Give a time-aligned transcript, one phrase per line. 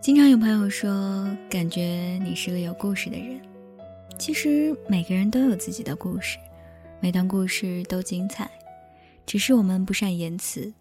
[0.00, 3.38] 经常有朋友说，感觉你是个有故事的人。
[4.18, 6.38] 其实每个人都有自己的故事，
[7.00, 8.50] 每段故事都精彩，
[9.26, 10.72] 只是我们不善言辞。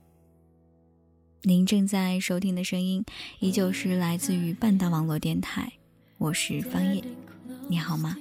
[1.41, 3.03] 您正在收听的声音，
[3.39, 5.69] 依旧是来自于半岛网络电台，
[6.17, 7.03] 我是方叶，
[7.67, 8.15] 你好吗？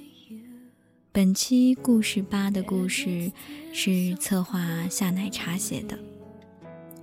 [1.13, 3.31] 本期故事八的故事
[3.71, 5.97] 是策划夏奶茶写的，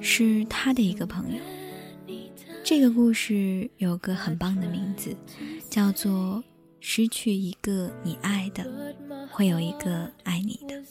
[0.01, 1.41] 是他的一个朋友。
[2.69, 5.17] 这个故事有个很棒的名字，
[5.71, 6.43] 叫做
[6.83, 8.67] “失去一个你爱的，
[9.31, 10.83] 会有一个爱你的”。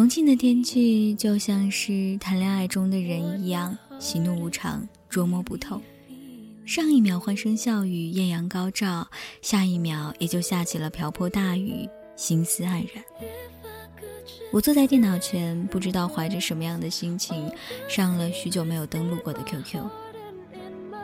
[0.00, 5.78] 重庆的天气就像是谈恋爱中的人一样，喜怒无常，捉摸不透。
[6.64, 9.06] 上一秒欢声笑语，艳阳高照，
[9.42, 13.04] 下一秒也就下起了瓢泼大雨，心思黯然。
[14.50, 17.52] 我坐在电脑前，不知道怀着什么样的心情，
[17.86, 19.84] 上了许久没有登录过的 QQ。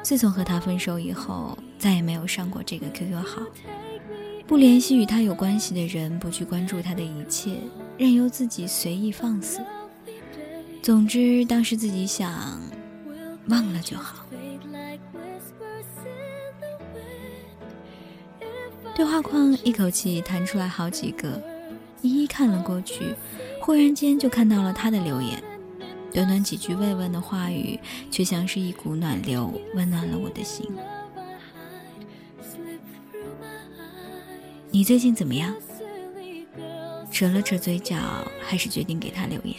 [0.03, 3.43] 自从和他分手以后，再也没有上过这个 QQ 号。
[4.47, 7.59] 不联系与他有关系的人，不去关注他的一切，
[7.99, 9.61] 任由自己随意放肆。
[10.83, 12.61] 总之，当时自己想，
[13.49, 14.25] 忘了就好。
[18.95, 21.43] 对话框一口气弹出来好几个，
[22.03, 23.15] 一一看了过去，
[23.61, 25.43] 忽然间就看到了他的留言。
[26.13, 27.79] 短短几句慰问的话语，
[28.11, 30.67] 却像是一股暖流，温暖了我的心。
[34.71, 35.55] 你最近怎么样？
[37.17, 37.97] 扯了扯嘴角，
[38.47, 39.57] 还是决定给他留言。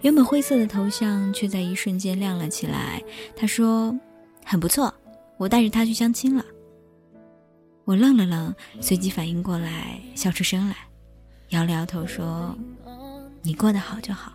[0.00, 3.02] 原本灰色的头像却在一瞬间亮了起来。
[3.36, 3.94] 他说
[4.42, 4.94] ：“很不错，
[5.36, 6.42] 我带着他去相亲了。”
[7.84, 10.74] 我愣了愣，随即反应过来，笑出声来，
[11.50, 12.56] 摇了摇头说
[13.44, 14.32] ：“你过得好就好。”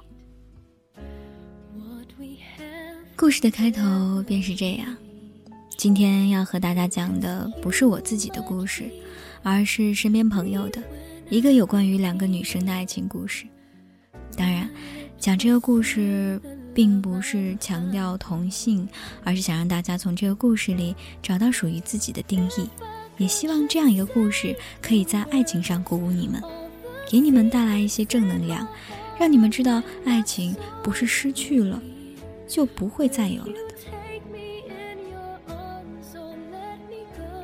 [3.17, 4.95] 故事的开头便是这样。
[5.75, 8.87] 今天要和大家讲的不是我自己的故事。
[9.41, 10.83] 而是身边朋友的
[11.29, 13.45] 一个有关于两个女生的爱情故事。
[14.35, 14.67] 当然，
[15.19, 16.41] 讲这个故事
[16.73, 18.87] 并不是强调同性，
[19.23, 22.67] 而是想让大家从这个故事里找到属于自己的定义。
[23.17, 26.41] 也希望这样一个故事可以在爱情上鼓舞你们，
[27.07, 28.67] 给你们带来一些正能量，
[29.19, 31.79] 让你们知道爱情不是失去了
[32.47, 33.98] 就不会再有了的。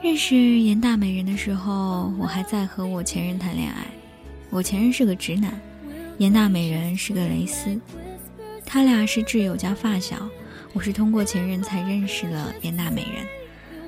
[0.01, 3.85] 认识严大美人的时候，我还在和我前任谈恋爱。
[4.49, 5.59] 我前任是个直男，
[6.17, 7.79] 严大美人是个蕾丝，
[8.65, 10.29] 他俩是挚友加发小。
[10.73, 13.25] 我是通过前任才认识了严大美人，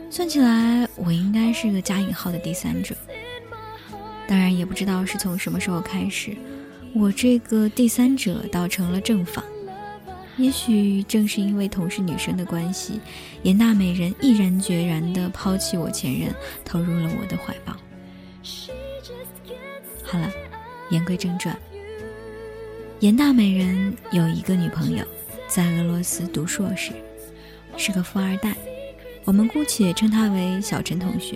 [0.10, 2.96] 算起来我应该是个加引号的第三者。
[4.28, 6.36] 当然，也不知道是从什么时候开始，
[6.94, 9.44] 我这个第三者倒成了正房。
[10.38, 13.00] 也许正是因为同是女生的关系，
[13.42, 16.34] 严大美人毅然决然地抛弃我前任，
[16.64, 17.76] 投入了我的怀抱。
[20.04, 20.32] 好了，
[20.92, 21.58] 言归正传，
[23.00, 25.04] 严大美人有一个女朋友，
[25.48, 26.92] 在俄罗斯读硕士，
[27.76, 28.56] 是个富二代，
[29.26, 31.36] 我们姑且称她为小陈同学。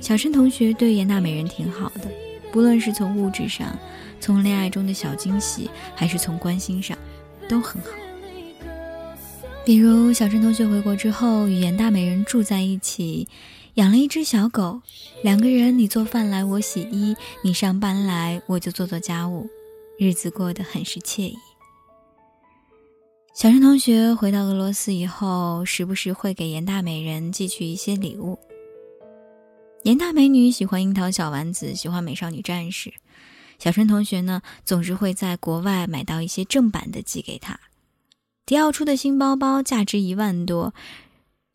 [0.00, 2.08] 小陈同学对严大美人挺好的，
[2.52, 3.76] 不论是从物质上，
[4.20, 6.96] 从恋爱中的小惊喜，还是从关心上。
[7.48, 7.88] 都很好，
[9.64, 13.28] 比如小陈同学回国之后与严大美人住在一起，
[13.74, 14.80] 养了一只小狗，
[15.22, 19.48] 两个人你做饭来我洗衣，你上班来我就做做家务，
[19.98, 21.36] 日子过得很是惬意。
[23.34, 28.38] 小陈同学回到俄罗斯以后，时不时会给严大美人寄去一些礼物。
[29.82, 32.92] 严大美女喜欢樱桃小丸子，喜欢美少女战士。
[33.58, 37.58] 小陈同学呢，总是会在国外买到一些正版的寄给他。
[38.44, 40.72] 迪奥出的新包包价值一万多，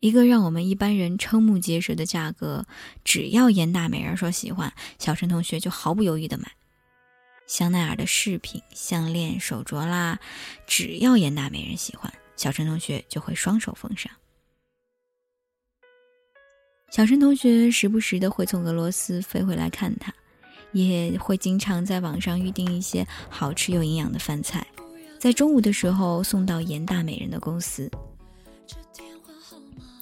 [0.00, 2.66] 一个让我们一般人瞠目结舌的价格。
[3.04, 6.52] 只要严大美人说喜欢，小陈同学就毫不犹豫的买。
[7.46, 10.18] 香奈儿的饰品、项链、手镯啦，
[10.66, 14.10] 只要严大美人喜欢，小陈同学就会双手奉上。
[16.90, 20.12] 小陈同学时不时的会从俄罗斯飞回来看他。
[20.72, 24.66] 也会经常在网上预定一些好吃又营养的饭菜，
[25.18, 27.90] 在中午的时候送到严大美人的公司。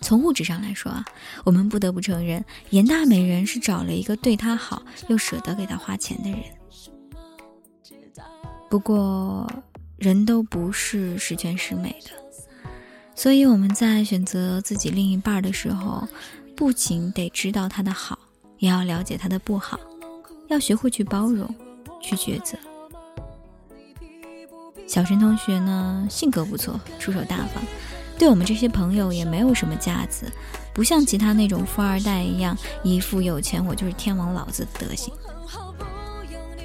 [0.01, 1.05] 从物质上来说啊，
[1.45, 6.41] 我们不得不承认，严大美人是找了一个对她好又舍得给她花钱的人。
[8.71, 9.47] 不过，
[9.99, 12.11] 人都不是十全十美的，
[13.15, 16.09] 所以我们在选择自己另一半的时候，
[16.57, 18.19] 不仅得知道他的好，
[18.59, 19.79] 也要了解他的不好，
[20.51, 21.49] 要学会去包容，
[22.03, 22.59] 去抉择。
[24.85, 27.63] 小陈同学呢，性格不错，出手大方，
[28.19, 30.31] 对我们这些朋友也没有什么架子，
[30.75, 35.15] 不像其他那种富二代一样，一副有钱我就是天王老子的德行。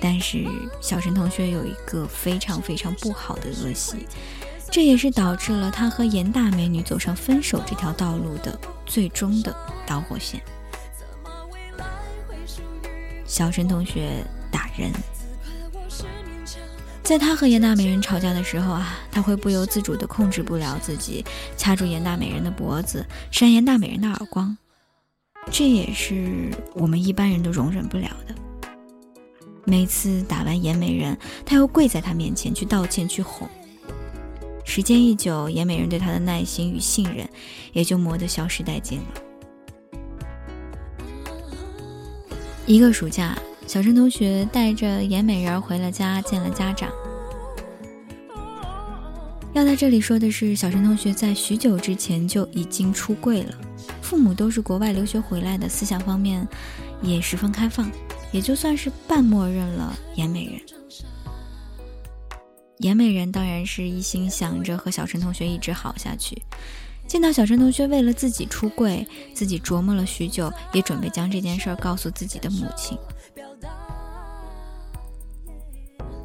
[0.02, 0.46] 但是
[0.82, 4.08] 小陈同学有一个非常非常不好的恶习，
[4.72, 9.56] 这也是导致了他和严大美女走上分手这条道路的最终的
[9.86, 10.42] 导火线。
[13.26, 14.92] 小陈同学打人。
[17.04, 21.24] 在他和严大美人吵架的时候啊，他会不由自主地控制不了自己，
[21.56, 24.58] 掐住严大美人的脖子，扇严大美人的耳光，
[25.52, 28.34] 这也是我们一般人都容忍不了的。
[29.66, 33.48] 每次打完严美人，他又跪在他面前去道歉、去哄。
[34.64, 37.30] 时间一久，严美人对他的耐心与信任
[37.72, 39.22] 也就磨得消失殆尽了。
[42.66, 43.38] 一个暑假。
[43.68, 46.90] 小陈同学带着严美人回了家，见了家长。
[49.54, 53.58] 要在这里说的是，小陈同学在许久之前就已经出柜了，
[54.02, 56.48] 父母都是国外留学回来的，思想方面
[57.02, 57.90] 也十分开放，
[58.32, 60.62] 也就算是半默认了严美人。
[62.80, 66.40] 严美人当然是一心想着和小陈同学一直好下去。
[67.08, 72.98] 见到小陈同学为了自己出柜，自己琢磨了许久，也准备将这件事告诉自己的母亲。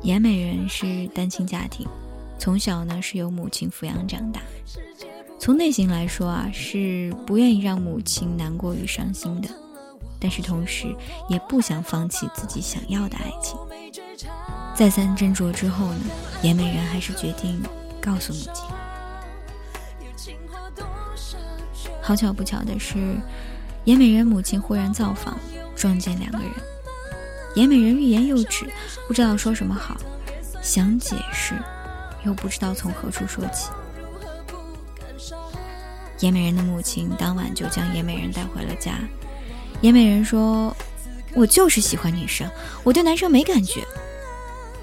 [0.03, 1.87] 严美人是单亲家庭，
[2.39, 4.41] 从小呢是由母亲抚养长大。
[5.39, 9.49] 从内心来说啊，是不愿意让母亲难过与伤心的，
[10.19, 10.95] 但是同时
[11.29, 13.59] 也不想放弃自己想要的爱情。
[14.75, 16.01] 再三斟酌之后呢，
[16.43, 17.63] 严美人还是决定
[18.01, 18.65] 告诉母亲。
[22.03, 23.17] 好巧不巧的是，
[23.85, 25.39] 严美人母亲忽然造访，
[25.77, 26.51] 撞见两个人。
[27.55, 28.71] 严美人欲言又止，
[29.07, 29.97] 不知道说什么好，
[30.63, 31.55] 想解释，
[32.25, 33.71] 又不知道从何处说起。
[36.21, 38.99] 严美人的母亲当晚就将严美人带回了家。
[39.81, 40.77] 严美人说
[41.35, 42.49] ：“我就是喜欢女生，
[42.85, 43.83] 我对男生没感觉，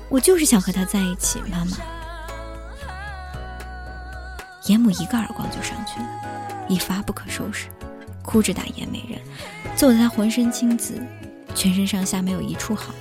[0.10, 1.78] 我就是想和他在一起。”妈妈，
[4.68, 7.68] 严母一个耳光就上去了，一发不可收拾，
[8.24, 9.20] 哭着打严美人，
[9.76, 11.02] 揍得她浑身青紫。
[11.56, 12.94] 全身上下没有一处好。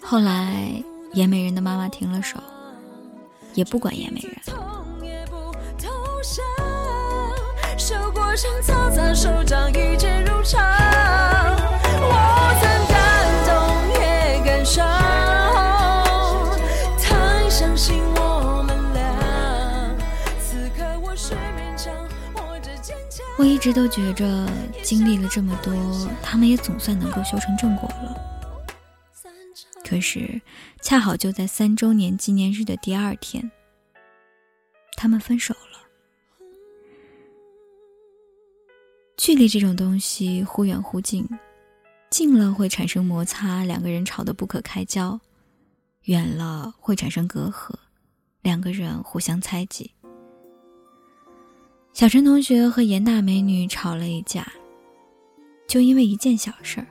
[0.00, 2.38] 后来，颜美人的妈妈停了手，
[3.52, 4.32] 也不管颜美人。
[23.38, 24.48] 我一直都觉着，
[24.82, 25.74] 经历了这么多，
[26.22, 28.16] 他们也总算能够修成正果了。
[29.84, 30.40] 可是，
[30.80, 33.50] 恰好就在三周年纪念日的第二天，
[34.96, 35.60] 他们分手了。
[39.18, 41.28] 距离这种东西忽远忽近，
[42.08, 45.20] 近了会产生摩擦，两个人吵得不可开交；
[46.04, 47.74] 远了会产生隔阂，
[48.40, 49.92] 两个人互相猜忌。
[51.96, 54.46] 小陈同学和严大美女吵了一架，
[55.66, 56.86] 就因为一件小事儿。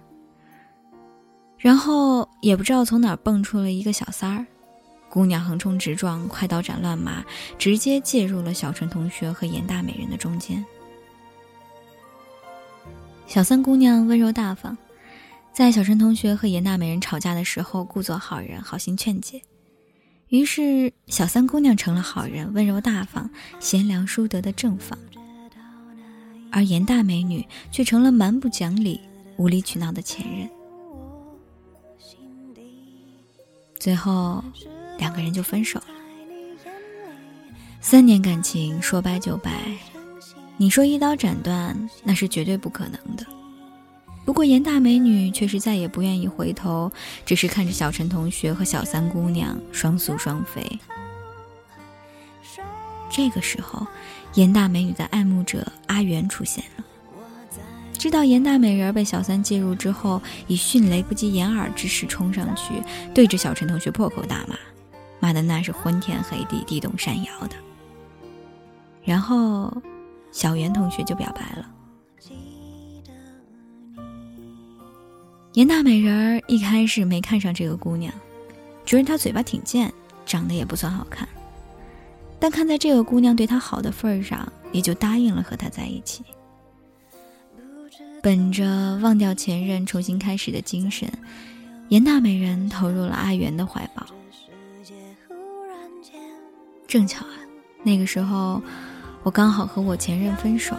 [1.60, 4.44] 然后也不知道从哪儿蹦出了一个小三儿，
[5.08, 7.24] 姑娘横冲直撞，快刀斩乱麻，
[7.60, 10.66] 直接介入了小陈同学和严大美人的中间。
[13.28, 14.76] 小三姑娘温柔大方，
[15.54, 19.40] 在小陈同学和严大美人吵架的时候，故作好人，好心劝解。
[20.30, 23.30] 于是，小三姑娘成了好人，温柔大方、
[23.60, 24.98] 贤良淑德的正房；
[26.52, 29.00] 而严大美女却成了蛮不讲理、
[29.38, 30.50] 无理取闹的前任。
[33.80, 34.44] 最后，
[34.98, 35.86] 两个人就分手了。
[37.80, 39.52] 三年感情说掰就掰，
[40.58, 43.24] 你说一刀斩断，那是绝对不可能的。
[44.26, 46.92] 不过严大美女却是再也不愿意回头，
[47.26, 50.80] 只是看着小陈同学和小三姑娘双宿双飞。
[53.10, 53.86] 这个时候，
[54.34, 56.84] 严大美女的爱慕者阿元出现了。
[57.94, 62.82] 知道严大美人被小三介入之后，以迅雷不及掩耳之势冲上去，
[63.14, 64.56] 对着小陈同学破口大骂，
[65.20, 67.56] 骂的那是昏天黑地、地动山摇的。
[69.04, 69.72] 然后，
[70.32, 71.70] 小袁同学就表白了。
[75.56, 78.14] 严大美人儿一开始没看上这个姑娘，
[78.86, 79.92] 觉得她嘴巴挺贱，
[80.26, 81.26] 长得也不算好看。
[82.38, 86.26] 但看在这个姑娘对他好的份上，也就答应了和他在一起。
[88.22, 91.10] 本着忘掉前任、重新开始的精神，
[91.88, 94.06] 严大美人投入了阿元的怀抱。
[96.86, 97.40] 正巧啊，
[97.82, 98.62] 那个时候
[99.24, 100.76] 我刚好和我前任分手。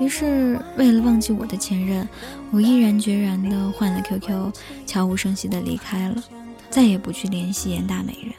[0.00, 2.08] 于是，为了忘记我的前任，
[2.50, 4.50] 我毅然决然地换了 QQ，
[4.86, 6.24] 悄无声息地离开了，
[6.70, 8.32] 再也不去联系严大美人。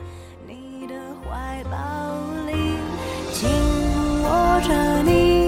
[0.47, 1.77] 你的怀抱
[2.47, 2.53] 里，
[3.31, 3.47] 紧
[4.23, 5.40] 握着你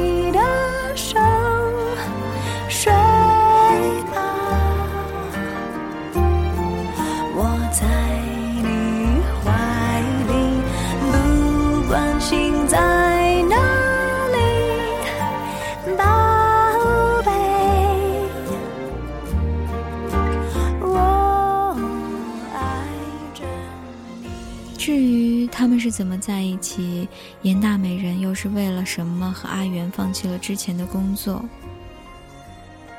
[25.94, 27.08] 怎么在一起？
[27.44, 31.46] 严大美人又是为了什么和阿元放弃了之前的工作？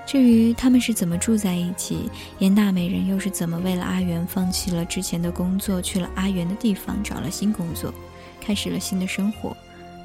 [0.06, 2.08] 至于他们是怎么住在一起？
[2.38, 7.92] 严大美人又是怎么为了阿元放弃了之前的工作，去了阿元的地方找了新工作，
[8.40, 9.56] 开始了新的生活？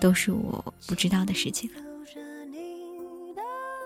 [0.01, 1.81] 都是我不知道的事情了。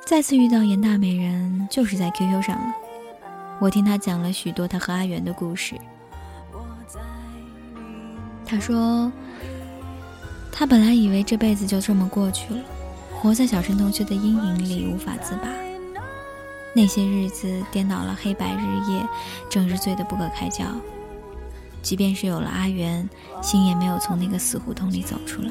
[0.05, 2.73] 再次遇到严大美人，就是在 QQ 上了。
[3.59, 5.75] 我听他讲了许多他和阿元的故事。
[8.53, 9.11] 他说
[10.53, 12.59] ：“他本来以为这辈子就这么过去了，
[13.11, 15.47] 活在小陈同学的阴影里无法自拔。
[16.71, 19.03] 那些日子颠倒了黑白日夜，
[19.49, 20.65] 整日醉得不可开交。
[21.81, 23.09] 即便是有了阿元，
[23.41, 25.49] 心也没有从那个死胡同里走出来。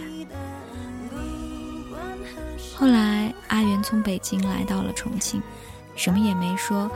[2.76, 5.42] 后来阿元从北京来到了重庆，
[5.96, 6.88] 什么也没说，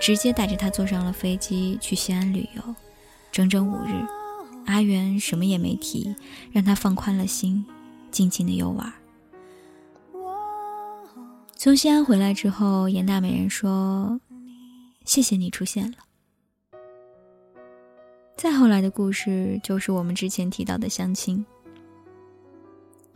[0.00, 2.62] 直接带着他坐上了飞机去西安旅游，
[3.32, 4.06] 整整五日。”
[4.68, 6.14] 阿元什么也没提，
[6.52, 7.64] 让他放宽了心，
[8.10, 8.92] 尽情的游玩。
[11.56, 14.20] 从西安回来之后，严大美人说
[15.06, 15.96] ：“谢谢你出现了。”
[18.36, 21.44] 再后来的故事就是我们之前提到的相亲。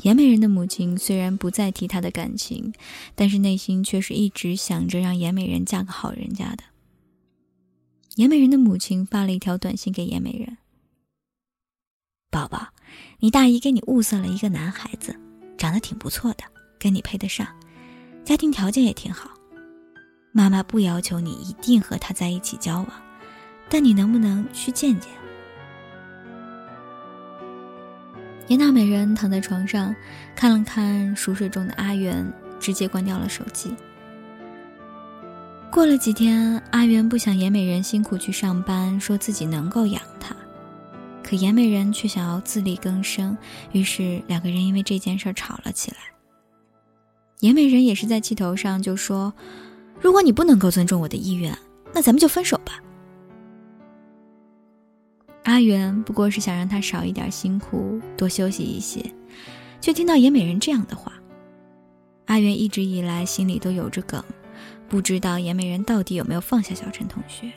[0.01, 2.73] 严美人的母亲虽然不再提她的感情，
[3.15, 6.65] 但是内心却是一直想着让严美人嫁个好人家的。
[8.17, 10.57] 严美人的母亲发了一条短信给严美人。
[12.33, 12.67] 宝宝，
[13.19, 15.15] 你大姨给你物色了一个男孩子，
[15.59, 16.39] 长得挺不错的，
[16.79, 17.47] 跟你配得上，
[18.25, 19.29] 家庭条件也挺好。
[20.33, 22.89] 妈妈不要求你一定和他在一起交往，
[23.69, 25.11] 但你能不能去见见？
[28.47, 29.95] 严大美人躺在床上，
[30.35, 32.27] 看了看熟睡中的阿元，
[32.59, 33.77] 直接关掉了手机。
[35.71, 40.35] 过了几天，阿元不想严美人辛苦去上班，说自己能够养她。
[41.23, 43.37] 可颜美人却想要自力更生，
[43.73, 45.97] 于是两个人因为这件事吵了起来。
[47.41, 49.33] 颜美人也是在气头上就说
[50.01, 51.57] ：“如果你不能够尊重我的意愿，
[51.93, 52.81] 那咱们就分手吧。”
[55.45, 59.05] 阿元不过是想让他少一点辛苦，多休息一些，
[59.81, 61.13] 却听到颜美人这样的话。
[62.27, 64.23] 阿元一直以来心里都有着梗，
[64.89, 67.53] 不知道颜美人到底有没有放下小陈同学。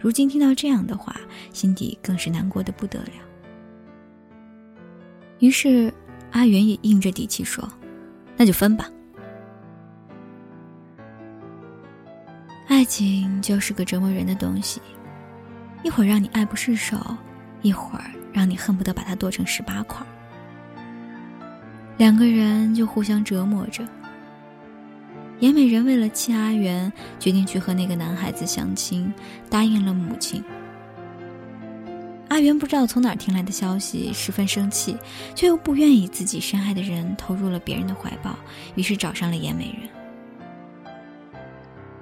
[0.00, 1.14] 如今听到这样的话，
[1.52, 3.12] 心底更是难过的不得了。
[5.40, 5.92] 于是，
[6.30, 7.68] 阿元也硬着底气说
[8.36, 8.88] ：“那就分吧。”
[12.68, 14.80] 爱情就是个折磨人的东西，
[15.82, 16.96] 一会儿让你爱不释手，
[17.62, 20.06] 一会儿让你恨不得把它剁成十八块。
[21.96, 23.82] 两个人就互相折磨着。
[25.40, 29.12] 严美人为了气阿元，决定去和那个男孩子相亲，
[29.48, 30.42] 答应了母亲。
[32.28, 34.96] 阿元不知道从哪儿听来的消息，十分生气，
[35.34, 38.34] 却又不愿意自己深爱的人投入了别人的怀抱，
[38.74, 39.88] 于是找上了严美人。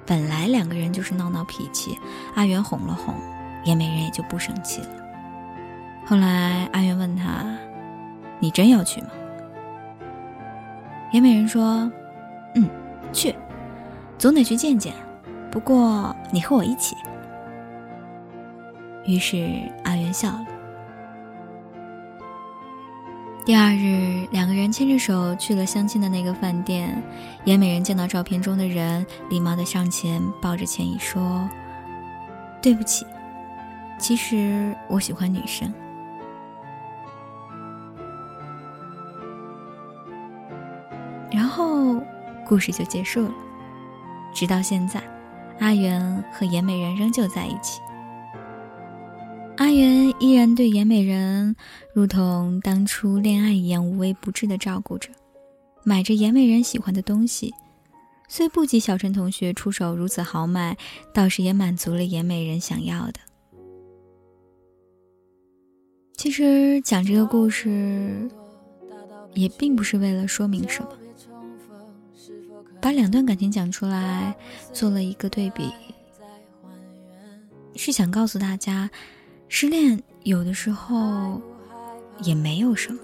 [0.05, 1.95] 本来两个人就是闹闹脾气，
[2.35, 3.13] 阿元哄了哄，
[3.65, 4.89] 严美人也就不生气了。
[6.05, 7.45] 后来阿元问他
[8.39, 9.07] ：“你真要去吗？”
[11.13, 11.91] 严美人说：“。”
[13.13, 13.35] 去，
[14.17, 14.93] 总得去见见。
[15.51, 16.95] 不过你和我一起。
[19.05, 19.47] 于是
[19.83, 20.45] 阿元笑了。
[23.45, 27.01] 第二日，两个人牵着手去了相亲的那个饭店。
[27.45, 31.49] 颜美人见到照片中的人，礼貌的上前抱着歉意说
[32.61, 33.07] ：“对不起，
[33.97, 35.73] 其实我喜欢女生。”
[42.47, 43.33] 故事就结束了。
[44.33, 45.01] 直到现在，
[45.59, 47.81] 阿元和颜美人仍旧在一起。
[49.57, 51.55] 阿元依然对颜美人
[51.93, 55.09] 如同当初恋爱一样无微不至的照顾着，
[55.83, 57.51] 买着颜美人喜欢的东西，
[58.27, 60.77] 虽不及小陈同学出手如此豪迈，
[61.11, 63.13] 倒是也满足了颜美人想要的。
[66.15, 68.29] 其实讲这个故事，
[69.33, 70.89] 也并不是为了说明什么，
[72.87, 74.33] 把两段感情讲出来，
[74.71, 75.73] 做了一个对比，
[77.75, 78.89] 是想告诉大家。
[79.49, 81.41] 失恋有的时候
[82.21, 82.99] 也没有什么，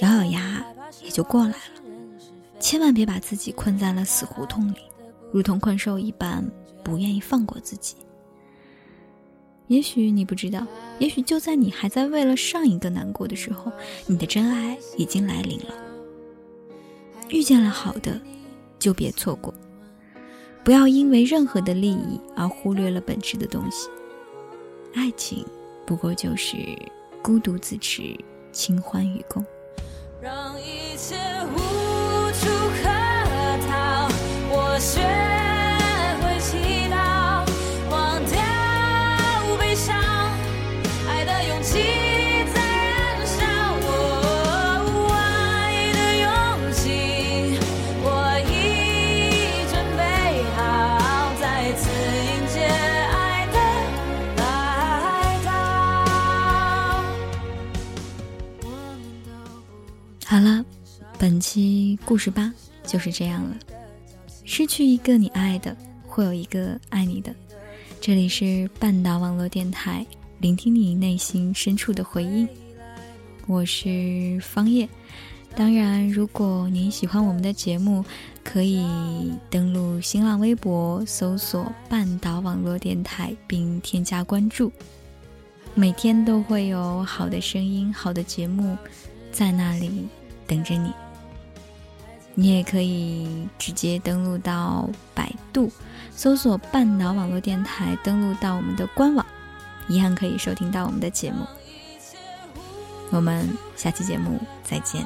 [0.00, 0.66] 咬咬牙
[1.04, 1.82] 也就过来了。
[2.58, 4.78] 千万别把自己困在了死胡同里，
[5.32, 6.44] 如同困兽一般，
[6.82, 7.94] 不愿意放过自己。
[9.68, 10.66] 也许你不知道，
[10.98, 13.70] 也许就在你还在为了上一个难过的时候，
[14.08, 15.72] 你的真爱已经来临了。
[17.28, 18.20] 遇见了好的，
[18.78, 19.52] 就别错过，
[20.64, 23.88] 不要因为任何的利益而忽略了本质的东西。
[24.94, 25.44] 爱情
[25.86, 26.56] 不过就是
[27.22, 28.16] 孤独自持，
[28.52, 29.44] 清欢与共。
[30.20, 31.77] 让一切无
[62.18, 62.52] 期故事吧
[62.84, 63.56] 就是这样了。
[64.44, 67.32] 失去一个你爱的，会有一个爱你的。
[68.00, 70.04] 这里是半岛网络电台，
[70.40, 72.48] 聆听你内心深处的回应。
[73.46, 74.88] 我是方叶。
[75.54, 78.04] 当然，如果您喜欢我们的节目，
[78.42, 78.84] 可以
[79.48, 84.72] 登录新浪微博搜索“半岛网络电台”并添加关注。
[85.72, 88.76] 每天都会有好的声音、好的节目
[89.30, 90.08] 在那里。
[90.48, 90.90] 等着你，
[92.40, 95.72] 你也可以直接登录到百度，
[96.12, 99.26] 搜索“半岛网络电台”，登录到我们的官网，
[99.88, 101.44] 一样可以收听到我们的节目。
[103.10, 105.04] 我们下期节目再见。